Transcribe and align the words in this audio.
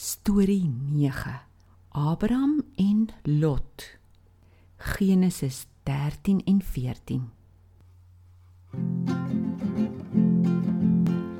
Storie 0.00 0.70
9. 0.92 1.40
Abraham 1.88 2.62
en 2.76 3.08
Lot. 3.22 3.98
Genesis 4.76 5.66
13 5.82 6.42
en 6.44 6.62
14. 6.62 7.30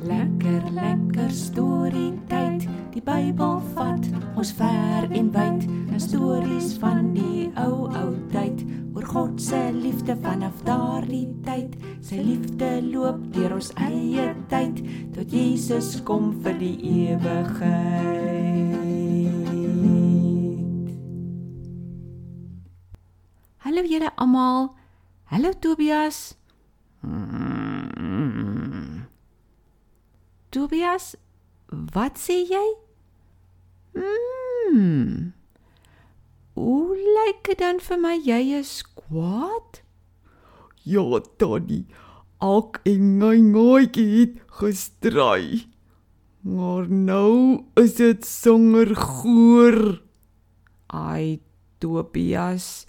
Lekker 0.02 0.71
lekker 0.71 1.30
storie 1.30 2.18
tyd. 2.26 2.66
Die 2.90 3.02
Bybel 3.02 3.61
vat 3.76 4.11
ons 4.34 4.50
ver 4.52 5.06
en 5.11 5.30
wyd. 5.30 5.62
'n 5.95 6.00
Stories 6.00 6.75
van 6.82 7.12
die 7.14 7.50
ou 7.54 7.86
ou 7.86 8.11
tyd 8.34 8.66
oor 8.95 9.06
God 9.06 9.43
se 9.43 9.70
liefde 9.72 10.16
vanaf 10.22 10.62
daardie 10.66 11.29
tyd. 11.46 11.79
Sy 12.00 12.18
liefde 12.27 12.82
loop 12.90 13.22
deur 13.30 13.54
ons 13.54 13.70
eie 13.75 14.34
tyd 14.50 14.82
tot 15.14 15.30
Jesus 15.30 16.02
kom 16.02 16.34
vir 16.43 16.59
die 16.59 16.77
ewigheid. 16.82 18.38
Hallo 23.68 23.82
julle 23.85 24.08
almal. 24.17 24.71
Hallo 25.29 25.53
Tobias. 25.53 26.39
Tobias, 30.49 31.09
wat 31.68 32.17
sê 32.17 32.39
jy? 32.48 32.62
Mm. 33.92 35.34
Hoe 36.56 36.97
lyk 36.97 37.45
dit 37.50 37.61
dan 37.61 37.84
vir 37.84 38.00
my 38.00 38.17
jy 38.17 38.41
is 38.56 38.73
kwaad? 38.97 39.83
Ja, 40.89 41.05
Tannie. 41.37 41.84
Ak 42.41 42.81
en 42.89 43.19
ngai 43.20 43.37
ngaaitjie 43.53 44.11
het 44.17 44.42
gestry. 44.62 45.67
Maar 46.41 46.89
nou 46.89 47.69
is 47.77 48.00
dit 48.00 48.25
sonder 48.25 48.97
goor. 48.97 49.98
Ai, 50.89 51.42
Tobias. 51.85 52.89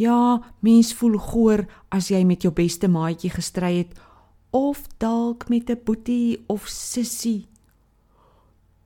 Ja, 0.00 0.40
mens 0.64 0.94
voel 0.96 1.18
goor 1.20 1.66
as 1.92 2.06
jy 2.08 2.22
met 2.24 2.46
jou 2.46 2.52
beste 2.56 2.88
maatjie 2.88 3.28
gestry 3.34 3.82
het 3.82 3.98
of 4.56 4.86
dalk 5.02 5.48
met 5.52 5.68
'n 5.68 5.80
boetie 5.84 6.40
of 6.48 6.68
sussie. 6.68 7.46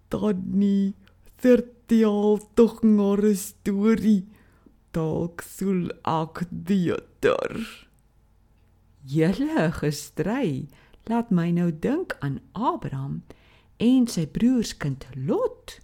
Tannie, 0.08 0.94
vertel 1.38 2.40
tog 2.54 2.82
maar 2.82 3.22
'n 3.22 3.36
storie. 3.36 4.26
Dalk 4.90 5.40
sal 5.40 5.90
ek 6.02 6.46
beter. 6.50 7.50
Julle 9.04 9.72
gestry 9.72 10.68
laat 11.04 11.30
my 11.30 11.50
nou 11.50 11.70
dink 11.78 12.16
aan 12.20 12.40
Abraham 12.52 13.22
en 13.76 14.06
sy 14.06 14.26
broerskind 14.26 15.06
Lot. 15.14 15.78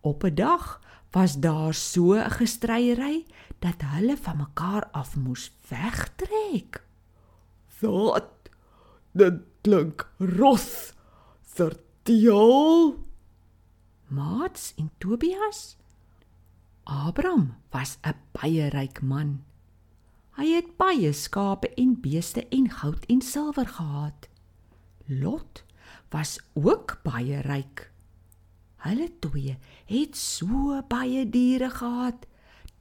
Op 0.00 0.24
'n 0.24 0.34
dag 0.34 0.80
was 1.14 1.38
daar 1.38 1.74
so 1.74 2.14
'n 2.14 2.30
gestryery 2.30 3.26
dat 3.58 3.78
hulle 3.94 4.16
van 4.16 4.36
mekaar 4.36 4.84
af 4.90 5.16
moes 5.16 5.52
wegtrek. 5.68 6.82
Wat? 7.80 8.30
Dit 9.12 9.34
klink 9.60 10.10
ros. 10.18 10.92
Vertel. 11.42 12.98
Mats 14.06 14.74
en 14.76 14.90
Tobias. 14.98 15.76
Abraham 16.82 17.56
was 17.70 17.98
'n 18.02 18.14
baie 18.32 18.68
ryk 18.68 19.02
man. 19.02 19.44
Hy 20.36 20.46
het 20.54 20.76
baie 20.76 21.12
skape 21.12 21.74
en 21.74 22.00
beeste 22.00 22.48
en 22.48 22.70
goud 22.70 23.04
en 23.06 23.20
silwer 23.22 23.66
gehad. 23.66 24.28
Lot 25.06 25.64
was 26.10 26.40
ook 26.54 27.00
baie 27.02 27.40
ryk. 27.40 27.93
Hulle 28.84 29.08
twee 29.24 29.56
het 29.88 30.16
so 30.16 30.76
baie 30.88 31.24
diere 31.24 31.70
gehad 31.72 32.26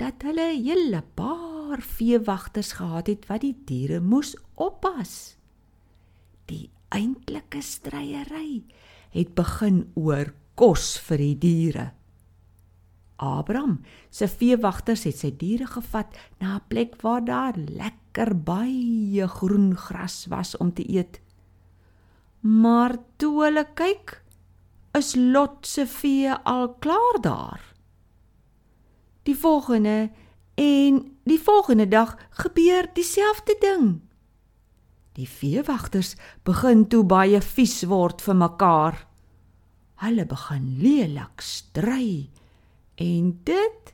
dat 0.01 0.23
hulle 0.27 0.51
'n 0.51 0.63
hele 0.63 1.01
paar 1.15 1.81
veewagters 1.81 2.71
gehad 2.79 3.07
het 3.07 3.27
wat 3.27 3.41
die 3.41 3.55
diere 3.65 3.99
moes 3.99 4.35
oppas. 4.55 5.37
Die 6.45 6.69
eintlike 6.89 7.61
stryery 7.61 8.63
het 9.09 9.35
begin 9.35 9.91
oor 9.93 10.33
kos 10.55 10.97
vir 10.99 11.17
die 11.17 11.37
diere. 11.37 11.91
Abraham 13.15 13.79
se 14.09 14.27
veewagters 14.27 15.03
het 15.03 15.17
sy 15.17 15.31
diere 15.37 15.67
gevat 15.67 16.17
na 16.39 16.55
'n 16.55 16.67
plek 16.67 17.01
waar 17.01 17.25
daar 17.25 17.57
lekker 17.57 18.35
baie 18.35 19.27
groen 19.27 19.75
gras 19.75 20.25
was 20.25 20.57
om 20.57 20.73
te 20.73 20.83
eet. 20.89 21.21
Maar 22.41 22.97
toe 23.17 23.43
hulle 23.43 23.65
kyk, 23.73 24.22
is 24.97 25.15
Lot 25.15 25.67
se 25.67 25.87
vee 25.87 26.33
al 26.43 26.73
klaar 26.79 27.17
daar. 27.21 27.61
Die 29.23 29.35
volgende 29.35 30.11
en 30.55 31.17
die 31.23 31.39
volgende 31.39 31.87
dag 31.87 32.17
gebeur 32.29 32.89
dieselfde 32.93 33.55
ding. 33.59 34.01
Die 35.13 35.29
veewagters 35.29 36.15
begin 36.43 36.87
toe 36.89 37.03
baie 37.05 37.41
vies 37.41 37.83
word 37.89 38.21
vir 38.25 38.37
mekaar. 38.37 38.99
Hulle 40.03 40.25
begin 40.25 40.65
lelik 40.81 41.41
stry 41.41 42.29
en 43.01 43.33
dit 43.45 43.93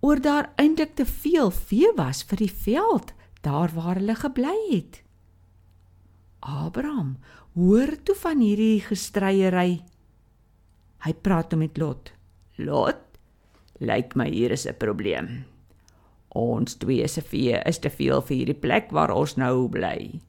oor 0.00 0.20
daar 0.22 0.52
eintlik 0.56 0.94
te 0.94 1.06
veel 1.08 1.50
vee 1.50 1.90
was 1.96 2.22
vir 2.28 2.44
die 2.44 2.52
veld 2.52 3.12
daar 3.42 3.72
waar 3.74 3.98
hulle 3.98 4.14
gebly 4.14 4.56
het. 4.70 5.02
Abraham 6.40 7.16
hoor 7.54 7.96
toe 8.04 8.14
van 8.14 8.40
hierdie 8.44 8.80
gestryery. 8.84 9.82
Hy 11.06 11.14
praat 11.14 11.52
toe 11.52 11.58
met 11.60 11.78
Lot. 11.78 12.10
Lot, 12.58 12.98
lyk 13.78 14.16
my 14.18 14.26
hier 14.30 14.50
is 14.50 14.66
'n 14.66 14.74
probleem. 14.78 15.44
Ons 16.34 16.74
twee 16.74 17.06
se 17.08 17.22
vee 17.22 17.54
is 17.66 17.78
te 17.78 17.90
veel 17.90 18.20
vir 18.22 18.36
hierdie 18.36 18.60
plek 18.60 18.90
waar 18.90 19.10
ons 19.10 19.36
nou 19.36 19.68
bly. 19.68 20.20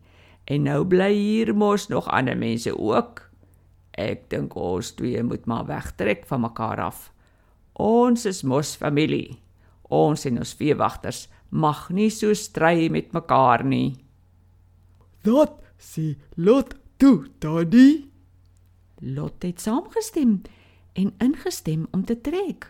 En 0.46 0.64
nou 0.64 0.86
bly 0.86 1.14
hier 1.14 1.56
mos 1.56 1.88
nog 1.90 2.08
ander 2.08 2.38
mense 2.38 2.78
ook. 2.78 3.32
Ek 3.98 4.30
dink 4.30 4.56
ons 4.56 4.92
twee 4.92 5.24
moet 5.24 5.46
maar 5.46 5.66
wegtrek 5.66 6.26
van 6.26 6.42
mekaar 6.42 6.80
af. 6.80 7.12
Ons 7.74 8.26
is 8.26 8.44
mos 8.44 8.76
familie. 8.76 9.40
Ons 9.90 10.26
en 10.26 10.38
ons 10.38 10.54
veewagters 10.54 11.28
mag 11.50 11.90
nie 11.90 12.10
so 12.10 12.34
stry 12.34 12.90
met 12.90 13.12
mekaar 13.12 13.66
nie. 13.66 13.98
Dat 15.24 15.62
sê 15.78 16.16
Lot 16.38 16.76
toe, 16.98 17.28
Tannie. 17.40 18.12
Lot 19.02 19.44
het 19.44 19.60
saamgestem 19.60 20.42
en 21.00 21.14
ingestem 21.24 21.88
om 21.96 22.04
te 22.06 22.18
trek. 22.22 22.68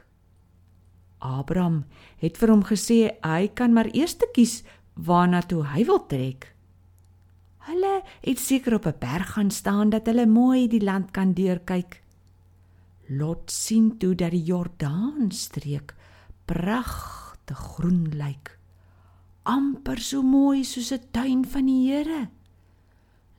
Abraham 1.20 1.84
het 2.22 2.38
vir 2.40 2.54
hom 2.54 2.64
gesê 2.68 3.00
hy 3.26 3.50
kan 3.58 3.74
maar 3.76 3.90
eers 3.92 4.16
te 4.22 4.30
kies 4.36 4.62
waarna 4.96 5.42
toe 5.42 5.64
hy 5.74 5.84
wil 5.90 6.06
trek. 6.12 6.54
Hulle 7.70 7.96
het 8.24 8.40
seker 8.40 8.78
op 8.78 8.86
'n 8.88 9.00
berg 9.00 9.34
gaan 9.34 9.52
staan 9.52 9.90
dat 9.90 10.06
hulle 10.06 10.26
mooi 10.26 10.68
die 10.68 10.84
land 10.84 11.12
kan 11.12 11.34
deurkyk. 11.34 12.02
Lot 13.10 13.52
sien 13.52 13.98
toe 13.98 14.16
dat 14.16 14.32
die 14.32 14.44
Jordaanstreek 14.44 15.96
pragtig 16.46 17.58
groen 17.58 18.10
lyk. 18.14 18.60
amper 19.50 20.00
so 20.00 20.22
mooi 20.22 20.64
soos 20.64 20.92
'n 20.92 21.10
tuin 21.12 21.46
van 21.46 21.66
die 21.66 21.90
Here. 21.90 22.30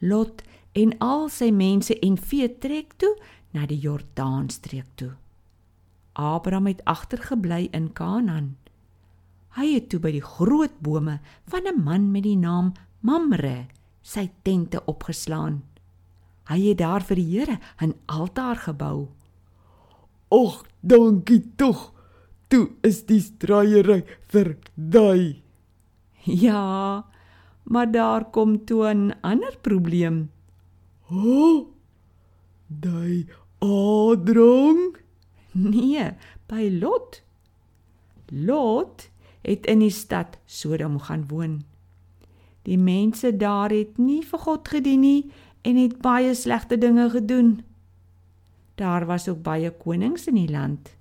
Lot 0.01 0.43
en 0.73 0.99
al 0.99 1.29
sy 1.29 1.51
mense 1.51 1.99
en 1.99 2.17
vee 2.17 2.59
trek 2.59 2.93
toe 2.97 3.15
na 3.53 3.67
die 3.67 3.79
Jordaanstreek 3.79 4.87
toe. 4.95 5.13
Abraham 6.13 6.67
het 6.67 6.85
agtergebly 6.85 7.69
in 7.73 7.93
Kanaan. 7.93 8.57
Hy 9.57 9.75
het 9.75 9.89
toe 9.91 10.01
by 10.01 10.13
die 10.15 10.25
groot 10.25 10.81
bome 10.81 11.21
van 11.51 11.67
'n 11.67 11.83
man 11.83 12.11
met 12.13 12.23
die 12.23 12.37
naam 12.37 12.73
Mamre 13.01 13.67
sy 14.03 14.31
tente 14.43 14.85
opgeslaan. 14.87 15.63
Hy 16.51 16.61
het 16.69 16.79
daar 16.79 17.03
vir 17.03 17.17
die 17.17 17.31
Here 17.39 17.59
'n 17.81 17.95
altaar 18.07 18.57
gebou. 18.57 19.09
Och, 20.29 20.65
dankie 20.81 21.43
tog. 21.57 21.93
Toe 22.49 22.71
is 22.83 23.07
die 23.07 23.21
stryery 23.21 24.05
verdaai. 24.29 25.43
Ja, 26.25 27.05
maar 27.63 27.91
daar 27.91 28.31
kom 28.31 28.65
toe 28.65 28.95
'n 28.95 29.15
ander 29.23 29.57
probleem. 29.61 30.31
O! 31.11 31.17
Oh, 31.17 31.67
daai 32.67 33.27
Adrang? 33.61 34.97
Nee, 35.53 36.13
by 36.47 36.69
Lot. 36.81 37.23
Lot 38.31 39.11
het 39.43 39.67
in 39.67 39.83
die 39.83 39.93
stad 39.93 40.39
Sodom 40.47 40.99
gaan 40.99 41.27
woon. 41.29 41.65
Die 42.63 42.79
mense 42.79 43.33
daar 43.37 43.73
het 43.73 43.99
nie 43.99 44.23
vir 44.25 44.39
God 44.39 44.69
gedien 44.69 45.01
nie 45.01 45.31
en 45.67 45.77
het 45.77 45.99
baie 46.01 46.35
slegte 46.35 46.79
dinge 46.79 47.09
gedoen. 47.11 47.61
Daar 48.81 49.07
was 49.07 49.29
ook 49.29 49.43
baie 49.43 49.71
konings 49.71 50.29
in 50.31 50.39
die 50.41 50.51
land. 50.51 50.97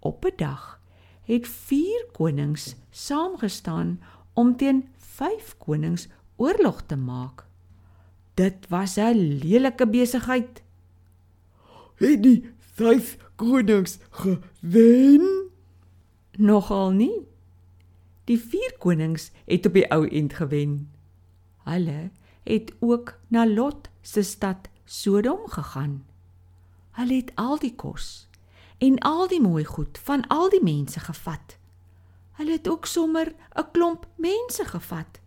Op 0.00 0.24
'n 0.24 0.36
dag 0.36 0.80
het 1.24 1.48
4 1.48 2.06
konings 2.12 2.74
saamgestaan 2.90 4.00
om 4.32 4.56
teen 4.56 4.88
5 4.96 5.56
konings 5.58 6.08
oorlog 6.36 6.82
te 6.82 6.96
maak. 6.96 7.46
Dit 8.34 8.68
was 8.68 8.96
'n 8.96 9.38
lelike 9.42 9.86
besigheid. 9.88 10.63
Het 12.00 12.22
die 12.22 12.40
vyf 12.74 13.16
konings 13.36 13.98
gewen? 14.10 15.50
Nogal 16.36 16.90
nie. 16.90 17.26
Die 18.24 18.38
vier 18.40 18.74
konings 18.78 19.30
het 19.44 19.66
op 19.66 19.76
die 19.76 19.86
ou 19.92 20.08
end 20.08 20.34
gewen. 20.34 20.90
Hulle 21.64 22.10
het 22.44 22.72
ook 22.80 23.18
na 23.28 23.46
Lot 23.46 23.88
se 24.02 24.22
stad 24.22 24.68
Sodom 24.84 25.48
gegaan. 25.48 26.04
Hulle 26.90 27.14
het 27.14 27.32
al 27.34 27.58
die 27.58 27.74
kos 27.74 28.28
en 28.78 28.98
al 28.98 29.28
die 29.28 29.40
mooi 29.40 29.64
goed 29.64 29.98
van 29.98 30.26
al 30.28 30.50
die 30.50 30.62
mense 30.62 31.00
gevat. 31.00 31.56
Hulle 32.38 32.58
het 32.58 32.68
ook 32.68 32.86
sommer 32.86 33.34
'n 33.54 33.70
klomp 33.72 34.06
mense 34.16 34.64
gevat. 34.64 35.20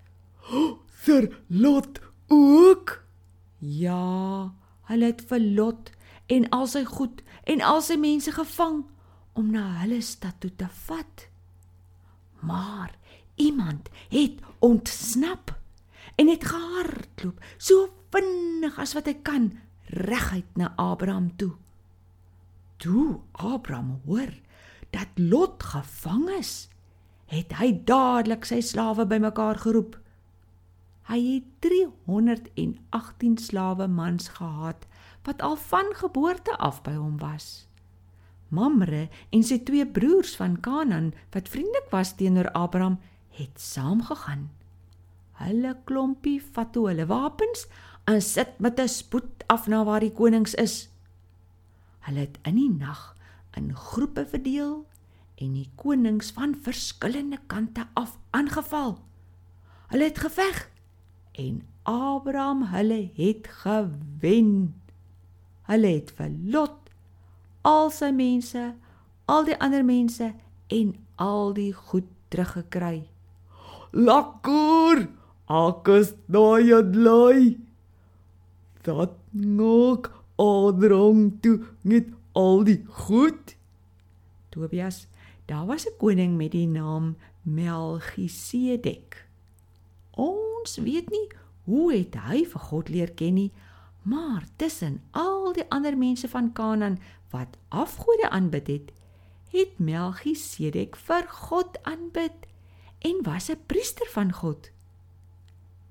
Vir 0.86 1.38
Lot 1.48 2.00
ook? 2.28 3.04
Ja, 3.58 4.54
hulle 4.82 5.06
het 5.06 5.22
vir 5.22 5.40
Lot 5.40 5.92
en 6.28 6.50
al 6.56 6.68
sy 6.68 6.84
goed 6.88 7.24
en 7.48 7.62
al 7.64 7.82
sy 7.82 7.98
mense 8.00 8.32
gevang 8.36 8.84
om 9.38 9.52
na 9.54 9.64
hulle 9.84 10.02
stad 10.04 10.40
toe 10.44 10.52
te 10.56 10.68
vat. 10.88 11.28
Maar 12.40 12.96
iemand 13.36 13.90
het 14.10 14.42
ontsnap 14.60 15.54
en 16.16 16.28
het 16.28 16.46
gehardloop 16.46 17.40
so 17.58 17.88
vinnig 18.14 18.80
as 18.82 18.96
wat 18.98 19.08
hy 19.10 19.16
kan 19.22 19.52
reguit 19.94 20.50
na 20.58 20.74
Abraham 20.76 21.30
toe. 21.38 21.54
Toe 22.82 23.20
Abraham 23.32 24.02
hoor 24.06 24.34
dat 24.90 25.08
Lot 25.16 25.64
gevang 25.64 26.28
is, 26.38 26.68
het 27.28 27.54
hy 27.60 27.72
dadelik 27.88 28.46
sy 28.48 28.62
slawe 28.64 29.06
bymekaar 29.08 29.60
geroep. 29.62 29.98
Hy 31.08 31.20
het 31.24 31.48
318 31.64 33.38
slawe 33.40 33.88
mans 33.88 34.30
gehad 34.40 34.88
wat 35.28 35.42
al 35.44 35.58
van 35.60 35.92
geboorte 36.00 36.56
af 36.58 36.82
by 36.86 36.96
hom 36.96 37.18
was. 37.20 37.68
Mamre 38.48 39.08
en 39.36 39.44
sy 39.44 39.60
twee 39.68 39.84
broers 39.84 40.36
van 40.40 40.56
Kanaan 40.64 41.12
wat 41.36 41.52
vriendelik 41.52 41.90
was 41.92 42.14
teenoor 42.16 42.48
Abraham, 42.56 43.00
het 43.36 43.60
saamgegaan. 43.60 44.48
Hulle 45.38 45.76
klompie 45.86 46.40
vat 46.56 46.72
toe 46.74 46.88
hulle 46.90 47.06
wapens 47.12 47.68
en 48.08 48.22
sit 48.24 48.60
met 48.64 48.80
'n 48.80 48.88
spoed 48.88 49.44
af 49.48 49.68
na 49.68 49.84
waar 49.84 50.00
die 50.00 50.16
konings 50.16 50.54
is. 50.56 50.90
Hulle 52.08 52.20
het 52.20 52.40
in 52.44 52.56
die 52.56 52.72
nag 52.72 53.16
in 53.58 53.76
groepe 53.76 54.26
verdeel 54.26 54.88
en 55.36 55.54
die 55.54 55.70
konings 55.76 56.32
van 56.32 56.56
verskillende 56.56 57.40
kante 57.48 57.88
af 57.94 58.18
aangeval. 58.30 58.98
Hulle 59.88 60.04
het 60.04 60.20
geveg 60.20 60.70
en 61.32 61.62
Abraham 61.84 62.64
hulle 62.64 63.12
het 63.16 63.48
gewen. 63.48 64.82
Hulle 65.68 65.94
het 66.00 66.12
vir 66.18 66.32
Lot 66.54 66.88
al 67.68 67.90
sy 67.92 68.12
mense, 68.16 68.64
al 69.28 69.48
die 69.48 69.58
ander 69.64 69.84
mense 69.84 70.32
en 70.72 70.94
al 71.20 71.54
die 71.58 71.74
goed 71.76 72.08
teruggekry. 72.32 73.08
Lekker! 73.92 75.08
Akus 75.48 76.14
daai 76.28 76.74
adlai. 76.76 77.58
Dat 78.84 79.16
nog 79.32 80.12
Adrang 80.38 81.40
toe 81.42 81.60
met 81.82 82.12
al 82.36 82.64
die 82.68 82.82
goed. 82.88 83.56
Tobias, 84.52 85.08
daar 85.46 85.66
was 85.66 85.88
'n 85.88 85.98
koning 85.98 86.38
met 86.38 86.52
die 86.52 86.68
naam 86.68 87.16
Melchisedek. 87.42 89.28
Ons 90.12 90.78
weet 90.78 91.10
nie 91.10 91.28
hoe 91.64 91.94
het 91.94 92.16
hy 92.16 92.46
vir 92.46 92.62
God 92.62 92.90
leer 92.90 93.12
ken 93.12 93.34
nie, 93.34 93.52
maar 94.08 94.44
tussen 94.56 95.02
al 95.12 95.54
die 95.54 95.66
ander 95.70 95.98
mense 95.98 96.30
van 96.32 96.54
Kanaan 96.54 97.00
wat 97.30 97.58
afgode 97.68 98.30
aanbid 98.30 98.68
het, 98.68 98.92
het 99.52 99.80
Melchisedek 99.80 100.96
vir 100.96 101.28
God 101.28 101.80
aanbid 101.84 102.48
en 103.00 103.20
was 103.24 103.50
'n 103.50 103.60
priester 103.66 104.08
van 104.12 104.32
God. 104.32 104.72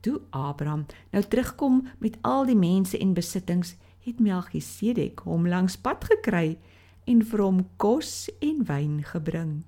Toe 0.00 0.20
Abraham 0.30 0.86
nou 1.10 1.24
terugkom 1.24 1.88
met 1.98 2.18
al 2.20 2.46
die 2.46 2.56
mense 2.56 2.98
en 2.98 3.12
besittings, 3.12 3.76
het 3.98 4.20
Melchisedek 4.20 5.20
hom 5.20 5.48
langs 5.48 5.76
pad 5.76 6.04
gekry 6.04 6.58
en 7.04 7.24
vir 7.24 7.42
hom 7.42 7.68
kos 7.76 8.30
en 8.38 8.64
wyn 8.64 9.02
gebring. 9.02 9.64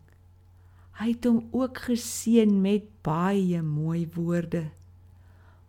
Hy 0.99 1.09
het 1.11 1.25
hom 1.25 1.49
ook 1.51 1.79
geseën 1.79 2.61
met 2.61 2.83
baie 3.03 3.63
mooi 3.63 4.09
woorde. 4.15 4.71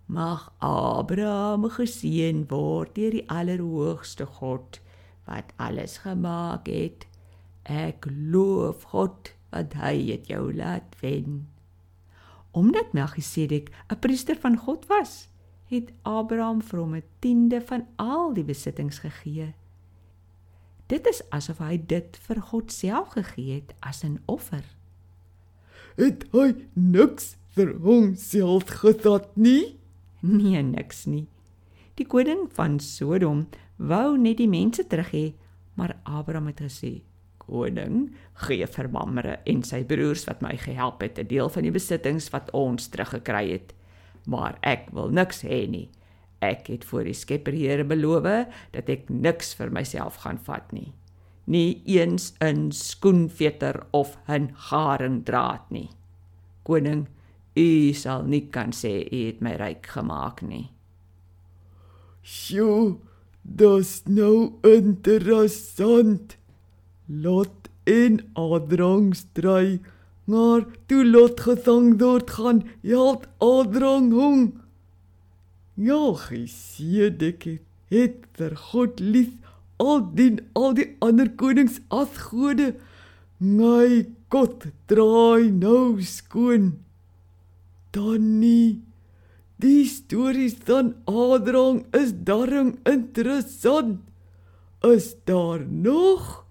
Mag 0.10 0.48
Abraham 0.58 1.68
geseën 1.70 2.48
word 2.50 2.96
deur 2.98 3.14
die 3.14 3.28
Allerhoogste 3.30 4.26
God 4.26 4.80
wat 5.30 5.52
alles 5.62 6.00
gemaak 6.02 6.66
het. 6.66 7.06
Ek 7.70 8.08
loof 8.10 8.88
God 8.90 9.30
wat 9.54 9.78
hy 9.78 9.94
het 10.08 10.32
jou 10.32 10.50
laat 10.50 10.98
wen. 11.04 11.46
Omdat 12.58 12.98
Melchisedek 12.98 13.70
'n 13.70 14.00
priester 14.02 14.36
van 14.36 14.58
God 14.58 14.90
was, 14.90 15.30
het 15.70 15.94
Abraham 16.02 16.62
vir 16.62 16.80
hom 16.80 16.96
'n 16.96 17.04
tiende 17.20 17.62
van 17.62 17.86
al 17.96 18.34
die 18.34 18.44
besittings 18.44 19.00
gegee. 19.06 19.54
Dit 20.88 21.06
is 21.08 21.22
asof 21.30 21.58
hy 21.58 21.78
dit 21.78 22.18
vir 22.18 22.42
God 22.42 22.72
self 22.72 23.14
gegee 23.14 23.62
het 23.62 23.74
as 23.80 24.04
'n 24.04 24.18
offer. 24.26 24.66
Het 25.96 26.26
hy 26.32 26.56
niks 26.74 27.38
vir 27.54 27.78
homself 27.78 28.64
gedat 28.66 29.38
nie? 29.38 29.79
Nee, 30.39 30.62
niks 30.63 31.06
nie. 31.06 31.27
Die 31.95 32.06
koning 32.06 32.50
van 32.51 32.80
Sodom 32.80 33.48
wou 33.77 34.18
net 34.18 34.38
die 34.38 34.48
mense 34.48 34.83
terug 34.88 35.12
hê, 35.12 35.33
maar 35.75 35.95
Abraham 36.04 36.48
het 36.48 36.60
gesê: 36.60 37.01
"Koning, 37.38 38.12
gee 38.33 38.66
vir 38.68 38.89
Mamre 38.89 39.39
en 39.45 39.63
sy 39.63 39.83
broers 39.83 40.25
wat 40.27 40.42
my 40.42 40.57
gehelp 40.57 41.01
het 41.01 41.19
'n 41.19 41.27
deel 41.27 41.50
van 41.50 41.63
die 41.63 41.71
besittings 41.71 42.30
wat 42.31 42.51
ons 42.51 42.88
teruggekry 42.88 43.51
het." 43.51 43.74
maar 44.30 44.57
ek 44.66 44.89
wil 44.95 45.10
niks 45.13 45.44
hê 45.48 45.66
nie. 45.69 45.88
Ek 46.39 46.69
het 46.71 46.86
voor 46.88 47.07
die 47.10 47.18
Skepper 47.18 47.56
Here 47.56 47.83
beloof 47.83 48.48
dat 48.71 48.89
ek 48.89 49.10
niks 49.10 49.54
vir 49.60 49.71
myself 49.75 50.21
gaan 50.24 50.39
vat 50.45 50.71
nie. 50.71 50.94
Nie 51.50 51.81
eens 51.86 52.33
'n 52.42 52.71
skoenveter 52.71 53.83
of 53.92 54.18
'n 54.27 54.54
haringdraad 54.69 55.71
nie. 55.71 55.89
Koning, 56.63 57.07
u 57.60 57.94
sal 57.94 58.26
nie 58.32 58.46
kan 58.56 58.72
sê 58.76 58.94
u 59.04 59.22
het 59.28 59.44
my 59.44 59.54
ryk 59.60 59.92
gemaak 59.96 60.42
nie. 60.48 60.70
Sjoe, 62.24 62.98
dis 63.44 63.94
nou 64.08 64.60
interessant. 64.64 66.38
Lot 67.10 67.70
en 67.90 68.19
Adrangstry 68.38 69.80
maar 70.30 70.66
toe 70.86 71.04
lot 71.06 71.42
gesang 71.42 71.95
word 72.02 72.30
gaan 72.38 72.62
help 72.86 73.26
aldrang 73.45 74.12
hom 74.14 74.42
ja 75.88 76.02
gesedek 76.26 77.48
het 77.94 78.28
vir 78.38 78.54
god 78.69 79.02
lief 79.02 79.31
al 79.86 80.04
dien 80.19 80.38
al 80.62 80.78
die 80.78 80.86
ander 81.07 81.31
konings 81.42 81.80
as 82.02 82.19
gode 82.28 82.68
my 83.40 84.06
god 84.36 84.68
draai 84.92 85.50
nou 85.64 85.98
skoon 86.14 86.69
dan 87.96 88.40
nie 88.40 88.84
die 89.60 89.86
stories 89.86 90.56
van 90.68 90.94
aldrang 91.06 91.84
is 91.96 92.14
darm 92.14 92.78
interessant 92.84 94.00
is 94.88 95.16
daar 95.28 95.66
nog 95.68 96.46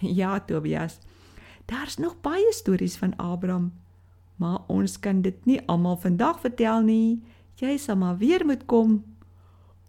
ja 0.00 0.40
tobias 0.40 1.00
Daar's 1.68 1.96
nog 1.96 2.20
baie 2.20 2.52
stories 2.52 2.96
van 2.96 3.16
Abraham, 3.16 3.72
maar 4.36 4.58
ons 4.66 4.98
kan 5.00 5.20
dit 5.20 5.44
nie 5.44 5.60
almal 5.68 5.98
vandag 6.00 6.40
vertel 6.40 6.80
nie. 6.80 7.20
Jy 7.60 7.74
sal 7.76 7.98
maar 8.00 8.16
weer 8.16 8.44
moet 8.48 8.64
kom. 8.64 9.02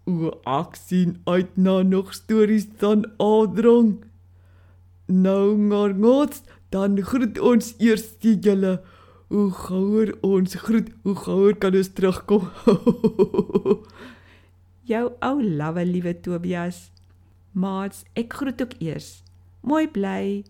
O, 0.04 0.28
ek 0.44 0.76
sien 0.76 1.16
uit 1.24 1.56
na 1.56 1.80
nog 1.82 2.12
stories 2.12 2.66
van 2.82 3.06
Abraham. 3.16 3.94
Nou 5.08 5.56
maar 5.56 5.94
net, 5.96 6.42
dan 6.68 7.00
groet 7.00 7.40
ons 7.40 7.72
eers 7.78 8.10
die 8.20 8.36
julle. 8.36 8.82
Hoe 9.30 9.50
gouer 9.54 10.10
ons 10.26 10.54
groet, 10.54 10.88
hoe 11.02 11.14
gouer 11.14 11.56
kan 11.56 11.74
ons 11.78 11.92
terugkom. 11.94 12.48
Jou 14.90 15.04
ou 15.22 15.42
lawwe 15.42 15.84
liewe 15.86 16.16
Tobias. 16.20 16.88
Maats, 17.54 18.02
ek 18.18 18.34
groet 18.40 18.66
ook 18.66 18.74
eers. 18.82 19.20
Mooi 19.62 19.86
bly. 19.86 20.42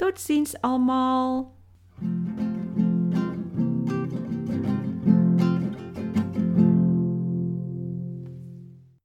Totsiens 0.00 0.56
almal. 0.64 1.52